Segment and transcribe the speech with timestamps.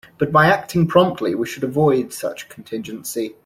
[0.17, 3.35] But by acting promptly we should avoid such a contingency.